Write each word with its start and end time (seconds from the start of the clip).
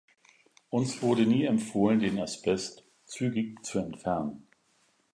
Uns 0.71 1.03
wurde 1.03 1.27
nie 1.27 1.43
empfohlen, 1.45 1.99
den 1.99 2.19
Asbest 2.19 2.83
zügig 3.05 3.63
zu 3.63 3.77
entfernen. 3.77 4.47